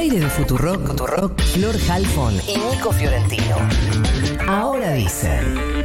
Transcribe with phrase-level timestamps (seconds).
[0.00, 3.56] aire de Futurock, Futurock, Flor Halfon y Nico Fiorentino.
[4.48, 5.84] Ahora dicen.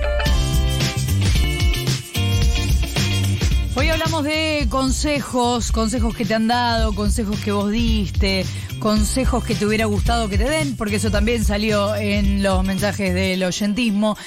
[3.76, 8.46] Hoy hablamos de consejos, consejos que te han dado, consejos que vos diste,
[8.80, 13.14] consejos que te hubiera gustado que te den, porque eso también salió en los mensajes
[13.14, 14.18] del oyentismo,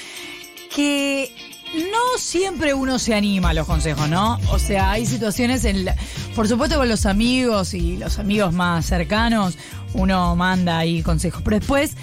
[0.75, 1.33] que
[1.73, 4.39] no siempre uno se anima a los consejos, ¿no?
[4.51, 5.85] O sea, hay situaciones en...
[5.85, 5.95] la-
[6.39, 9.57] por supuesto con los amigos y los amigos más cercanos,
[9.93, 11.97] uno manda ahí consejos, pero después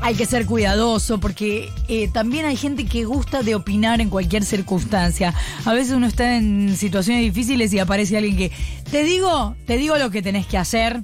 [0.00, 4.44] hay que ser cuidadoso porque eh, también hay gente que gusta de opinar en cualquier
[4.44, 5.34] circunstancia.
[5.64, 8.52] A veces uno está en situaciones difíciles y aparece alguien que
[8.88, 11.02] te digo, te digo lo que tenés que hacer.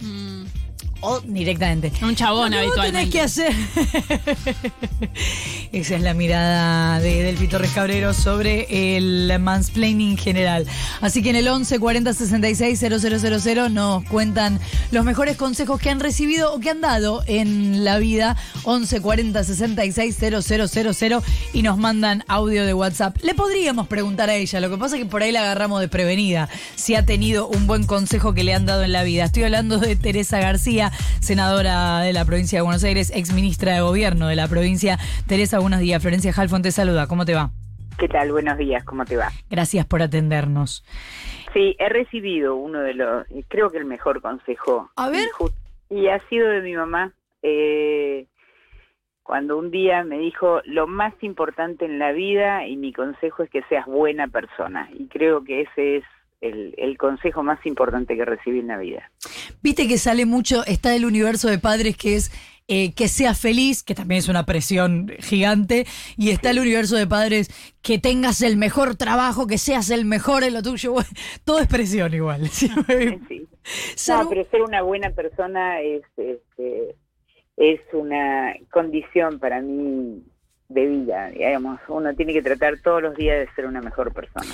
[1.01, 1.93] O directamente.
[2.03, 3.11] Un chabón Lo que vos tenés habitualmente.
[3.11, 3.53] que hacer.
[5.73, 10.67] Esa es la mirada de Delphi Torres Cabrero sobre el mansplaining general.
[11.01, 14.59] Así que en el 11 40 66 000 nos cuentan
[14.91, 18.37] los mejores consejos que han recibido o que han dado en la vida.
[18.65, 23.17] 11 40 66 000 y nos mandan audio de WhatsApp.
[23.23, 26.49] Le podríamos preguntar a ella, lo que pasa es que por ahí la agarramos desprevenida,
[26.75, 29.25] si ha tenido un buen consejo que le han dado en la vida.
[29.25, 30.88] Estoy hablando de Teresa García,
[31.21, 34.99] senadora de la provincia de Buenos Aires, ex ministra de Gobierno de la provincia.
[35.27, 36.01] Teresa, buenos días.
[36.03, 37.07] Florencia Halfon te saluda.
[37.07, 37.51] ¿Cómo te va?
[37.99, 38.31] ¿Qué tal?
[38.31, 39.31] Buenos días, ¿cómo te va?
[39.51, 40.85] Gracias por atendernos.
[41.53, 44.91] Sí, he recibido uno de los, eh, creo que el mejor consejo.
[44.95, 45.29] A ver.
[45.91, 48.27] Y ha sido de mi mamá, eh,
[49.25, 53.51] cuando un día me dijo, lo más importante en la vida y mi consejo es
[53.51, 54.89] que seas buena persona.
[54.97, 56.05] Y creo que ese es
[56.41, 59.11] el, el consejo más importante que recibí en la vida.
[59.63, 62.31] Viste que sale mucho, está el universo de padres que es
[62.71, 65.87] eh, que seas feliz, que también es una presión gigante,
[66.19, 67.49] y está el universo de padres
[67.81, 70.93] que tengas el mejor trabajo, que seas el mejor en lo tuyo.
[70.93, 71.09] Bueno,
[71.47, 72.43] todo es presión igual.
[73.69, 76.95] Sí, No, pero ser una buena persona es, este,
[77.57, 80.23] es una condición para mí
[80.69, 81.81] de vida, digamos.
[81.89, 84.51] Uno tiene que tratar todos los días de ser una mejor persona.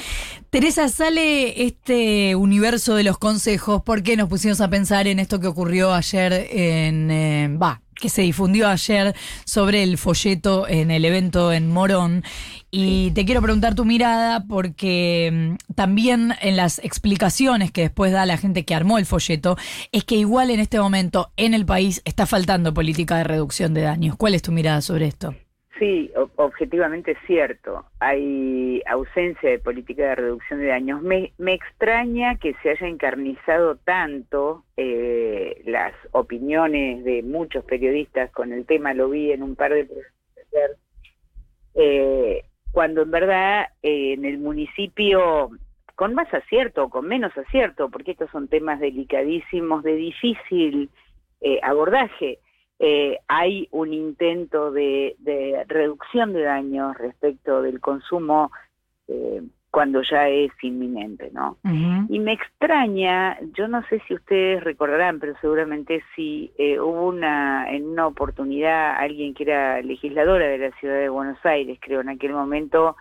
[0.54, 5.48] Teresa, sale este universo de los consejos porque nos pusimos a pensar en esto que
[5.48, 7.10] ocurrió ayer en...
[7.10, 12.22] eh, Va, que se difundió ayer sobre el folleto en el evento en Morón.
[12.70, 18.24] Y te quiero preguntar tu mirada porque mm, también en las explicaciones que después da
[18.24, 19.56] la gente que armó el folleto,
[19.90, 23.80] es que igual en este momento en el país está faltando política de reducción de
[23.80, 24.14] daños.
[24.14, 25.34] ¿Cuál es tu mirada sobre esto?
[25.78, 27.84] Sí, objetivamente es cierto.
[27.98, 31.02] Hay ausencia de política de reducción de daños.
[31.02, 38.52] Me, me extraña que se haya encarnizado tanto eh, las opiniones de muchos periodistas con
[38.52, 38.94] el tema.
[38.94, 39.88] Lo vi en un par de
[41.74, 45.50] eh, cuando en verdad eh, en el municipio
[45.96, 50.90] con más acierto o con menos acierto, porque estos son temas delicadísimos de difícil
[51.40, 52.38] eh, abordaje
[52.78, 58.50] eh, hay un intento de, de reducción de daños respecto del consumo
[59.08, 61.56] eh, cuando ya es inminente, ¿no?
[62.08, 67.68] Y me extraña, yo no sé si ustedes recordarán, pero seguramente sí, eh, hubo una,
[67.68, 72.08] en una oportunidad alguien que era legisladora de la ciudad de Buenos Aires, creo, en
[72.08, 72.96] aquel momento,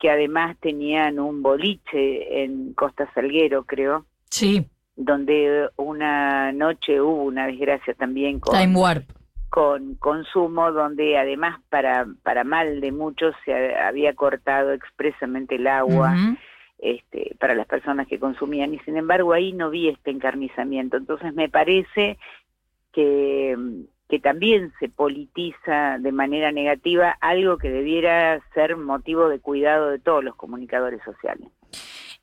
[0.00, 4.66] que además tenían un boliche en Costa Salguero, creo, Sí,
[4.96, 9.04] donde una noche hubo una desgracia también con, Time Warp.
[9.50, 15.66] con consumo, donde además para, para mal de muchos se ha- había cortado expresamente el
[15.66, 16.14] agua
[16.78, 20.96] este, para las personas que consumían y sin embargo ahí no vi este encarnizamiento.
[20.96, 22.18] Entonces me parece
[22.92, 23.56] que,
[24.08, 29.98] que también se politiza de manera negativa algo que debiera ser motivo de cuidado de
[29.98, 31.48] todos los comunicadores sociales.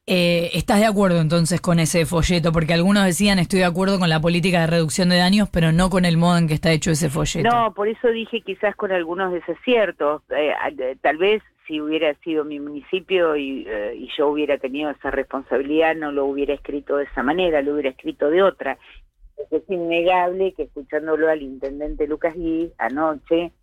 [0.06, 2.52] Eh, ¿Estás de acuerdo entonces con ese folleto?
[2.52, 5.90] Porque algunos decían estoy de acuerdo con la política de reducción de daños, pero no
[5.90, 7.50] con el modo en que está hecho ese folleto.
[7.50, 10.22] No, por eso dije quizás con algunos desaciertos.
[10.30, 10.54] Eh,
[11.02, 15.96] tal vez si hubiera sido mi municipio y, eh, y yo hubiera tenido esa responsabilidad,
[15.96, 18.78] no lo hubiera escrito de esa manera, lo hubiera escrito de otra.
[19.52, 23.54] Es innegable que escuchándolo al intendente Lucas Gui anoche,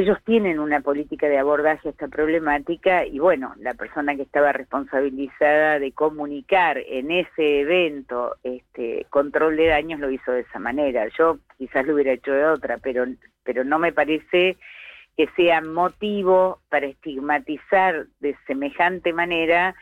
[0.00, 4.52] ellos tienen una política de abordaje a esta problemática y bueno, la persona que estaba
[4.52, 11.06] responsabilizada de comunicar en ese evento este control de daños lo hizo de esa manera.
[11.16, 13.04] Yo quizás lo hubiera hecho de otra, pero
[13.44, 14.56] pero no me parece
[15.16, 19.76] que sea motivo para estigmatizar de semejante manera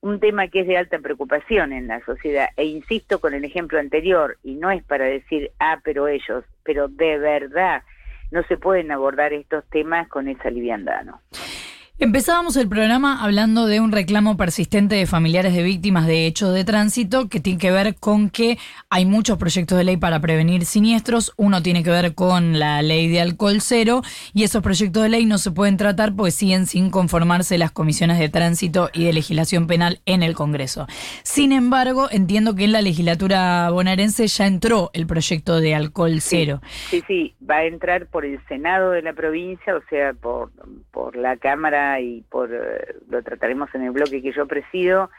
[0.00, 2.48] un tema que es de alta preocupación en la sociedad.
[2.56, 6.88] E insisto con el ejemplo anterior, y no es para decir, ah, pero ellos, pero
[6.88, 7.82] de verdad
[8.30, 11.04] no se pueden abordar estos temas con esa liviandad.
[12.00, 16.64] Empezábamos el programa hablando de un reclamo persistente de familiares de víctimas de hechos de
[16.64, 18.58] tránsito que tiene que ver con que
[18.90, 21.32] hay muchos proyectos de ley para prevenir siniestros.
[21.36, 24.02] Uno tiene que ver con la ley de alcohol cero
[24.32, 28.18] y esos proyectos de ley no se pueden tratar porque siguen sin conformarse las comisiones
[28.18, 30.88] de tránsito y de legislación penal en el Congreso.
[31.22, 36.60] Sin embargo, entiendo que en la legislatura bonaerense ya entró el proyecto de alcohol cero.
[36.90, 40.50] Sí, sí, va a entrar por el Senado de la provincia, o sea, por,
[40.90, 45.10] por la Cámara y por eh, lo trataremos en el bloque que yo presido.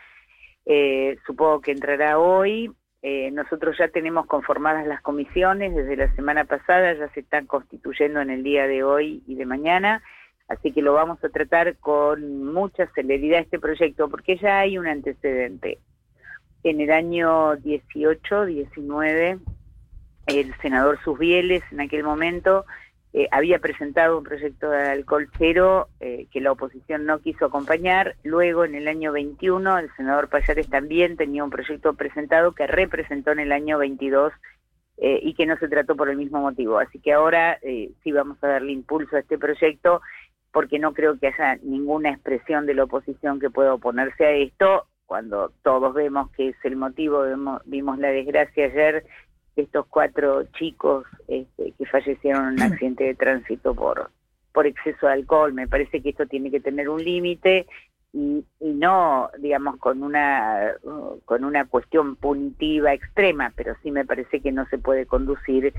[0.65, 2.71] Eh, supongo que entrará hoy.
[3.01, 8.19] Eh, nosotros ya tenemos conformadas las comisiones desde la semana pasada, ya se están constituyendo
[8.19, 10.01] en el día de hoy y de mañana,
[10.47, 14.87] así que lo vamos a tratar con mucha celeridad este proyecto, porque ya hay un
[14.87, 15.77] antecedente.
[16.63, 19.37] En el año 18, 19,
[20.25, 22.65] el senador Susbieles en aquel momento
[23.17, 28.17] eh, había presentado un proyecto de alcohol cero eh, que la oposición no quiso acompañar.
[28.23, 33.31] Luego, en el año 21, el senador Payares también tenía un proyecto presentado que representó
[33.31, 34.33] en el año 22
[34.97, 36.77] eh, y que no se trató por el mismo motivo.
[36.77, 40.01] Así que ahora sí vamos a darle impulso a este proyecto
[40.51, 44.87] porque no creo que haya ninguna expresión de la oposición que pueda oponerse a esto
[45.05, 47.23] cuando todos vemos que es el motivo,
[47.65, 49.05] vimos la desgracia ayer
[49.55, 54.09] estos cuatro chicos este, que fallecieron en un accidente de tránsito por,
[54.53, 55.53] por exceso de alcohol.
[55.53, 57.65] Me parece que esto tiene que tener un límite
[58.13, 60.73] y, y, no, digamos, con una,
[61.25, 65.73] con una cuestión punitiva extrema, pero sí me parece que no se puede conducir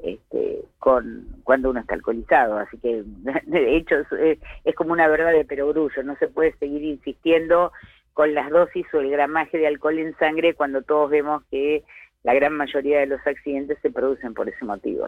[0.00, 2.58] este, con cuando uno está alcoholizado.
[2.58, 3.04] Así que,
[3.46, 6.02] de hecho, es, es como una verdad de perogrullo.
[6.02, 7.72] No se puede seguir insistiendo
[8.12, 11.84] con las dosis o el gramaje de alcohol en sangre cuando todos vemos que
[12.26, 15.06] la gran mayoría de los accidentes se producen por ese motivo.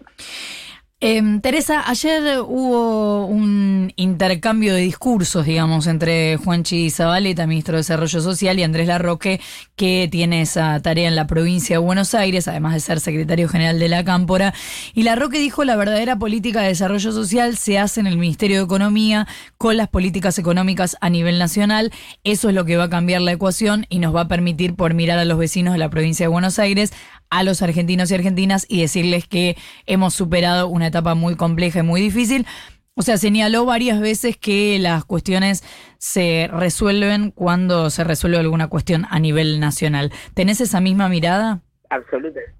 [1.00, 8.20] Em, Teresa, ayer hubo un intercambio de discursos, digamos, entre Juanchi Zabaleta, ministro de Desarrollo
[8.20, 9.40] Social, y Andrés Larroque,
[9.76, 13.78] que tiene esa tarea en la provincia de Buenos Aires, además de ser secretario general
[13.78, 14.52] de la Cámpora.
[14.92, 18.64] Y Larroque dijo la verdadera política de desarrollo social se hace en el Ministerio de
[18.64, 21.92] Economía con las políticas económicas a nivel nacional.
[22.24, 24.94] Eso es lo que va a cambiar la ecuación y nos va a permitir, por
[24.94, 26.92] mirar a los vecinos de la provincia de Buenos Aires,
[27.30, 31.82] a los argentinos y argentinas y decirles que hemos superado una etapa muy compleja y
[31.82, 32.46] muy difícil.
[32.94, 35.62] O sea, señaló varias veces que las cuestiones
[35.98, 40.10] se resuelven cuando se resuelve alguna cuestión a nivel nacional.
[40.34, 41.60] ¿Tenés esa misma mirada?
[41.90, 42.54] Absolutamente.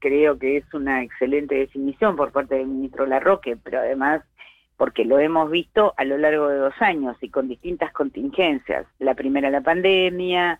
[0.00, 4.22] Creo que es una excelente definición por parte del ministro Larroque, pero además
[4.76, 8.86] porque lo hemos visto a lo largo de dos años y con distintas contingencias.
[8.98, 10.58] La primera, la pandemia,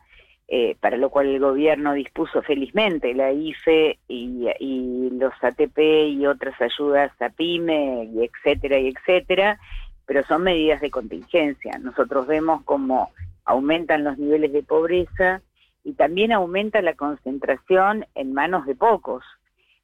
[0.53, 6.61] eh, para lo cual el gobierno dispuso felizmente la IFE y, los ATP y otras
[6.61, 9.61] ayudas a PYME, y etcétera, y etcétera,
[10.07, 11.79] pero son medidas de contingencia.
[11.79, 13.11] Nosotros vemos cómo
[13.45, 15.41] aumentan los niveles de pobreza
[15.85, 19.23] y también aumenta la concentración en manos de pocos.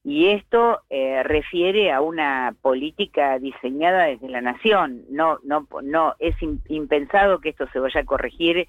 [0.03, 5.05] Y esto eh, refiere a una política diseñada desde la nación.
[5.11, 6.35] No, no, no es
[6.69, 8.67] impensado que esto se vaya a corregir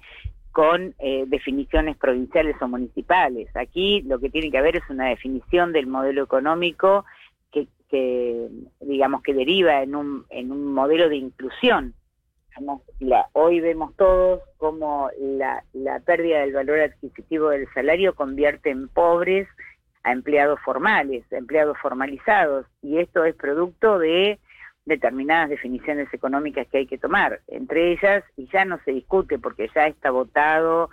[0.58, 3.48] con eh, definiciones provinciales o municipales.
[3.54, 7.04] Aquí lo que tiene que haber es una definición del modelo económico
[7.88, 8.48] que,
[8.80, 11.94] digamos, que deriva en un, en un modelo de inclusión.
[13.34, 19.46] hoy vemos todos cómo la, la pérdida del valor adquisitivo del salario convierte en pobres
[20.02, 24.40] a empleados formales, empleados formalizados, y esto es producto de
[24.88, 27.40] determinadas definiciones económicas que hay que tomar.
[27.46, 30.90] Entre ellas, y ya no se discute porque ya está votado,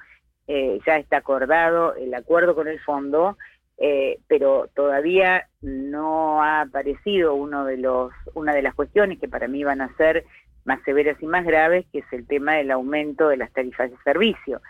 [0.48, 3.38] eh, ya está acordado el acuerdo con el fondo,
[3.78, 9.48] eh, pero todavía no ha aparecido uno de los, una de las cuestiones que para
[9.48, 10.26] mí van a ser
[10.66, 13.98] más severas y más graves, que es el tema del aumento de las tarifas de
[14.04, 14.62] servicio.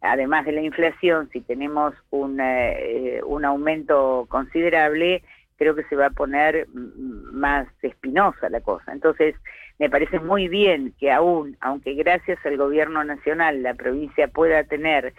[0.00, 5.22] Además de la inflación, si tenemos un, eh, un aumento considerable,
[5.56, 8.92] creo que se va a poner más espinosa la cosa.
[8.92, 9.34] Entonces,
[9.78, 15.14] me parece muy bien que aún, aunque gracias al gobierno nacional la provincia pueda tener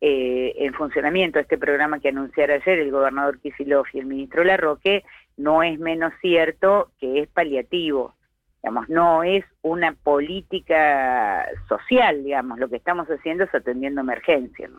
[0.00, 5.04] eh, en funcionamiento este programa que anunciara ayer el gobernador Kisilov y el ministro Larroque,
[5.36, 8.14] no es menos cierto que es paliativo.
[8.62, 14.70] Digamos, no es una política social, digamos, lo que estamos haciendo es atendiendo emergencias.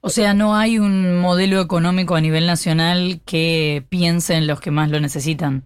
[0.00, 4.72] O sea, no hay un modelo económico a nivel nacional que piense en los que
[4.72, 5.64] más lo necesitan.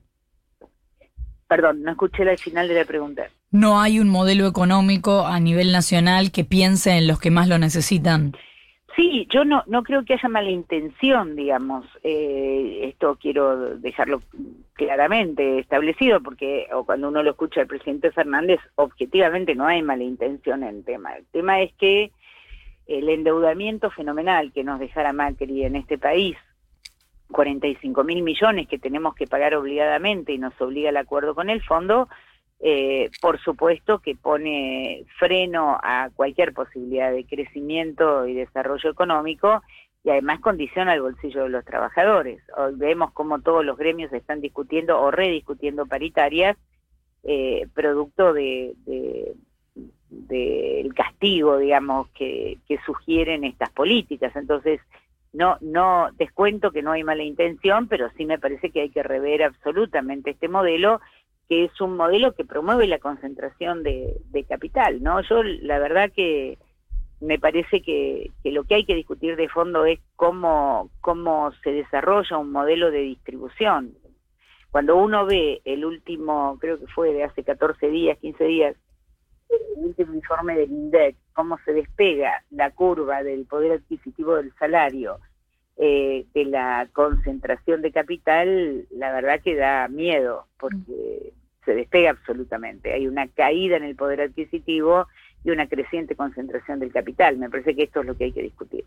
[1.48, 3.24] Perdón, no escuché el final de la pregunta.
[3.50, 7.58] No hay un modelo económico a nivel nacional que piense en los que más lo
[7.58, 8.32] necesitan.
[8.96, 11.84] Sí, yo no, no creo que haya mala intención, digamos.
[12.04, 14.22] Eh, esto quiero dejarlo
[14.74, 20.04] claramente establecido, porque o cuando uno lo escucha al presidente Fernández, objetivamente no hay mala
[20.04, 21.16] intención en el tema.
[21.16, 22.12] El tema es que
[22.86, 26.36] el endeudamiento fenomenal que nos dejara Macri en este país,
[27.32, 31.62] 45 mil millones que tenemos que pagar obligadamente y nos obliga el acuerdo con el
[31.62, 32.08] fondo,
[32.60, 39.62] eh, por supuesto que pone freno a cualquier posibilidad de crecimiento y desarrollo económico
[40.02, 42.42] y además condiciona el bolsillo de los trabajadores.
[42.56, 46.56] Hoy vemos cómo todos los gremios están discutiendo o rediscutiendo paritarias
[47.22, 48.74] eh, producto de,
[50.10, 54.36] del castigo, digamos, que, que sugieren estas políticas.
[54.36, 54.80] Entonces,
[55.32, 59.02] no, no descuento que no hay mala intención, pero sí me parece que hay que
[59.02, 61.00] rever absolutamente este modelo
[61.48, 64.16] que es un modelo que promueve la concentración de,
[64.48, 65.20] capital, ¿no?
[65.22, 66.58] Yo la verdad que
[67.20, 72.38] me parece que, lo que hay que discutir de fondo es cómo, cómo se desarrolla
[72.38, 73.94] un modelo de distribución.
[74.70, 78.76] Cuando uno ve el último, creo que fue de hace 14 días, 15 días,
[79.76, 85.20] el último informe del INDEC, cómo se despega la curva del poder adquisitivo del salario,
[85.76, 91.32] eh, de la concentración de capital, la verdad que da miedo, porque
[91.64, 92.92] se despega absolutamente.
[92.92, 95.08] Hay una caída en el poder adquisitivo
[95.44, 97.36] y una creciente concentración del capital.
[97.36, 98.84] Me parece que esto es lo que hay que discutir.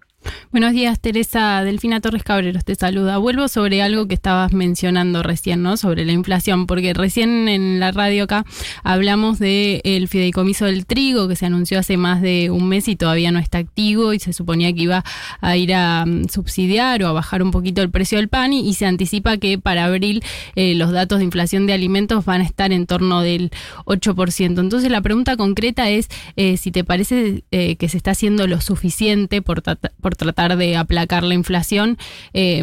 [0.51, 1.63] Buenos días, Teresa.
[1.63, 3.19] Delfina Torres Cabreros te saluda.
[3.19, 5.77] Vuelvo sobre algo que estabas mencionando recién, ¿no?
[5.77, 8.43] Sobre la inflación, porque recién en la radio acá
[8.83, 12.95] hablamos del el fideicomiso del trigo que se anunció hace más de un mes y
[12.95, 15.03] todavía no está activo y se suponía que iba
[15.41, 18.73] a ir a mm, subsidiar o a bajar un poquito el precio del pan y,
[18.77, 20.23] se anticipa que para abril
[20.55, 23.51] eh, los datos de inflación de alimentos van a estar en torno del
[23.85, 24.59] 8%.
[24.59, 26.07] Entonces la pregunta concreta es...
[26.35, 29.61] Eh, eh, si te parece eh, que se está haciendo lo suficiente por,
[30.01, 31.97] por tratar de aplacar la inflación
[32.33, 32.61] eh,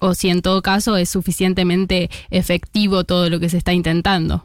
[0.00, 4.44] o si en todo caso es suficientemente efectivo todo lo que se está intentando.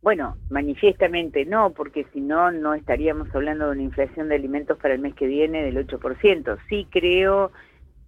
[0.00, 4.94] Bueno, manifiestamente no, porque si no, no estaríamos hablando de una inflación de alimentos para
[4.94, 6.58] el mes que viene del 8%.
[6.68, 7.52] Sí creo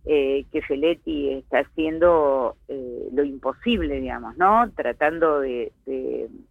[0.05, 4.71] que Feletti está haciendo lo imposible, digamos, ¿no?
[4.73, 5.73] Tratando de,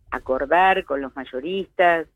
[0.10, 2.08] acordar con los mayoristas,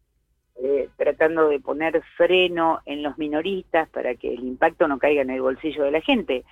[0.60, 5.30] eh, tratando de poner freno en los minoristas para que el impacto no caiga en
[5.30, 6.46] el bolsillo de la gente.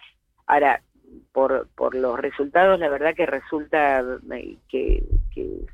[0.45, 0.83] Ahora,
[1.31, 5.03] por, por los resultados, la verdad que resulta eh, que,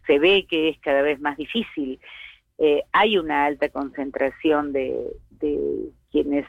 [0.08, 2.00] se ve que es cada vez más difícil.
[2.58, 5.12] Eh, hay una alta concentración de,
[6.10, 6.46] quienes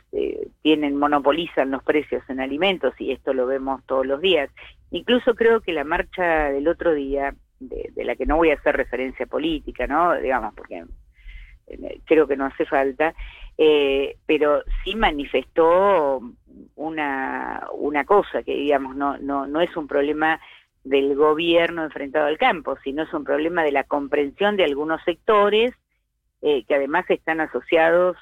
[0.63, 4.51] tienen, monopolizan los precios en alimentos y esto lo vemos todos los días.
[4.93, 8.55] Incluso creo que la marcha del otro día, de, de la que no voy a
[8.55, 10.15] hacer referencia política, ¿no?
[10.15, 10.85] Digamos, porque
[12.05, 13.15] creo que no hace falta,
[13.59, 16.21] eh, pero sí manifestó
[16.77, 20.41] una, una cosa que digamos no, no, no es un problema
[20.85, 25.75] del gobierno enfrentado al campo, sino es un problema de la comprensión de algunos sectores
[26.45, 28.17] eh, que además están asociados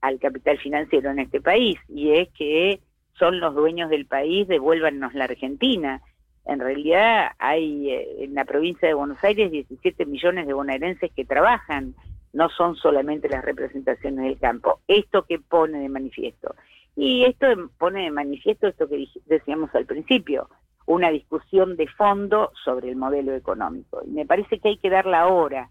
[0.00, 2.80] al capital financiero en este país, y es que
[3.18, 6.02] son los dueños del país, devuélvanos la Argentina.
[6.44, 11.24] En realidad hay eh, en la provincia de Buenos Aires 17 millones de bonaerenses que
[11.24, 11.94] trabajan
[12.36, 14.80] no son solamente las representaciones del campo.
[14.86, 16.54] Esto que pone de manifiesto.
[16.94, 17.46] Y esto
[17.78, 20.50] pone de manifiesto esto que decíamos al principio,
[20.84, 24.02] una discusión de fondo sobre el modelo económico.
[24.06, 25.70] Y me parece que hay que darla ahora,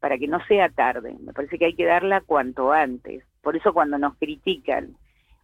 [0.00, 1.14] para que no sea tarde.
[1.20, 3.22] Me parece que hay que darla cuanto antes.
[3.40, 4.96] Por eso cuando nos critican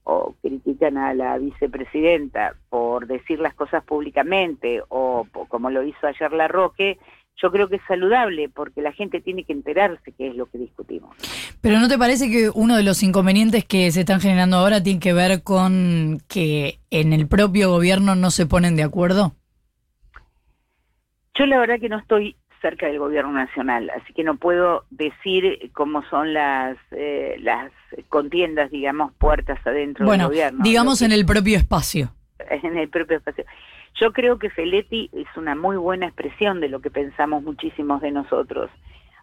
[0.03, 6.33] o critican a la vicepresidenta por decir las cosas públicamente o como lo hizo ayer
[6.33, 6.99] La Roque,
[7.41, 10.59] yo creo que es saludable porque la gente tiene que enterarse qué es lo que
[10.59, 11.15] discutimos.
[11.61, 15.01] Pero ¿no te parece que uno de los inconvenientes que se están generando ahora tiene
[15.01, 19.35] que ver con que en el propio gobierno no se ponen de acuerdo?
[21.39, 25.71] Yo la verdad que no estoy cerca del gobierno nacional, así que no puedo decir
[25.75, 27.71] cómo son las eh, las
[28.09, 30.65] contiendas, digamos, puertas adentro del gobierno.
[30.65, 32.13] Digamos en el propio espacio.
[32.39, 33.45] En el propio espacio.
[34.01, 38.11] Yo creo que Feletti es una muy buena expresión de lo que pensamos muchísimos de
[38.11, 38.71] nosotros.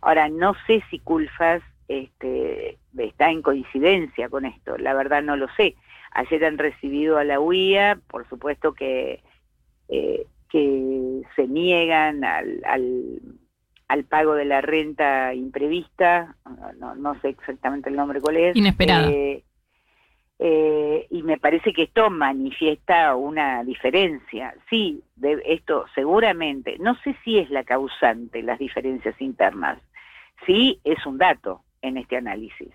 [0.01, 5.47] Ahora, no sé si Culfas este, está en coincidencia con esto, la verdad no lo
[5.55, 5.75] sé.
[6.11, 9.21] Ayer han recibido a la UIA, por supuesto que,
[9.89, 12.61] eh, que se niegan al,
[13.87, 16.35] al, pago de la renta imprevista,
[16.79, 18.55] no, no, sé exactamente el nombre cuál es.
[18.55, 19.09] Inesperada.
[19.09, 19.43] Eh,
[20.45, 24.53] eh, y me parece que esto manifiesta una diferencia.
[24.69, 29.79] Sí, de esto seguramente, no sé si es la causante las diferencias internas,
[30.45, 32.69] sí es un dato, en este análisis.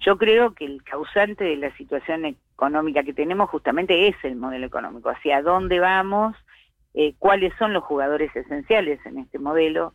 [0.00, 4.66] Yo creo que el causante de la situación económica que tenemos justamente es el modelo
[4.66, 6.36] económico, hacia dónde vamos,
[6.94, 9.94] eh, cuáles son los jugadores esenciales en este modelo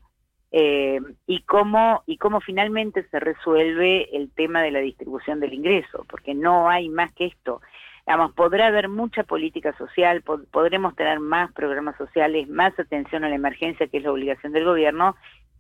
[0.56, 6.06] eh, y cómo y cómo finalmente se resuelve el tema de la distribución del ingreso,
[6.08, 7.60] porque no hay más que esto.
[8.06, 13.36] Digamos, podrá haber mucha política social, podremos tener más programas sociales, más atención a la
[13.36, 15.16] emergencia, que es la obligación del gobierno,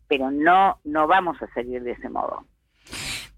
[0.08, 2.46] pero no no vamos a salir de ese modo.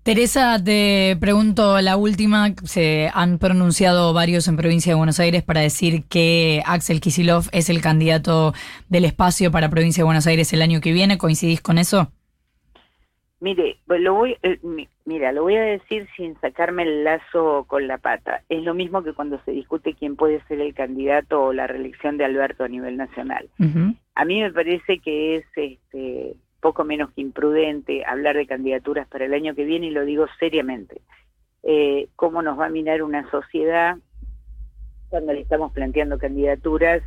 [0.06, 2.50] Teresa, te pregunto la última.
[2.64, 7.72] Se han pronunciado varios en provincia de Buenos Aires para decir que Axel Kisilov es
[7.72, 8.54] el candidato
[8.88, 11.18] del espacio para provincia de Buenos Aires el año que viene.
[11.18, 12.12] ¿Coincidís con eso?
[13.40, 14.60] Mire, pues lo voy, eh,
[15.06, 18.44] mira, lo voy a decir sin sacarme el lazo con la pata.
[18.48, 22.18] Es lo mismo que cuando se discute quién puede ser el candidato o la reelección
[22.18, 23.50] de Alberto a nivel nacional.
[24.14, 29.26] A mí me parece que es este poco menos que imprudente hablar de candidaturas para
[29.26, 31.02] el año que viene y lo digo seriamente.
[31.64, 33.98] Eh, ¿Cómo nos va a mirar una sociedad
[35.10, 37.02] cuando le estamos planteando candidaturas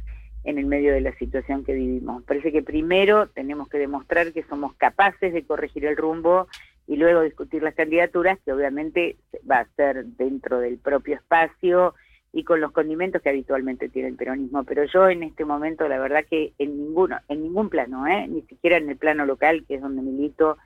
[0.44, 2.22] en el medio de la situación que vivimos?
[2.24, 6.48] Parece que primero tenemos que demostrar que somos capaces de corregir el rumbo
[6.86, 9.16] y luego discutir las candidaturas, que obviamente
[9.48, 11.94] va a ser dentro del propio espacio
[12.32, 14.64] y con los condimentos que habitualmente tiene el peronismo.
[14.64, 18.26] Pero yo en este momento, la verdad que en ninguno, en ningún plano, ¿eh?
[18.28, 20.58] ni siquiera en el plano local, que es donde milito,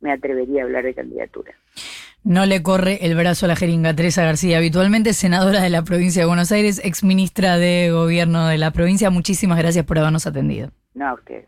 [0.00, 1.54] me atrevería a hablar de candidatura.
[2.24, 6.22] No le corre el brazo a la jeringa Teresa García, habitualmente senadora de la provincia
[6.22, 9.08] de Buenos Aires, ex ministra de gobierno de la provincia.
[9.10, 10.70] Muchísimas gracias por habernos atendido.
[10.94, 11.44] No, a usted.